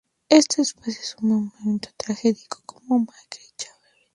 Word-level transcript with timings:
Este 0.29 0.63
espacio 0.63 0.99
es 0.99 1.15
un 1.21 1.29
monumento 1.29 1.89
a 1.89 1.93
tragedias 1.95 2.47
como 2.65 2.81
la 2.97 3.05
Masacre 3.05 3.39
de 3.43 3.65
Srebrenica. 3.65 3.81